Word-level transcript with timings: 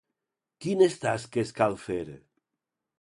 Quines 0.65 0.97
tasques 1.03 1.53
cal 1.59 1.77
fer? 1.85 2.01